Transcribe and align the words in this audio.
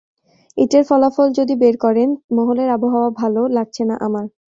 ইটের 0.57 0.83
ফলাফল 0.89 1.27
জলদি 1.31 1.55
বের 1.61 1.75
করেন, 1.77 2.09
মহলের 2.37 2.69
আবহাওয়া 2.69 3.09
ভালো, 3.21 3.41
লাগছে 3.49 3.83
না 3.85 3.95
আমার। 4.01 4.25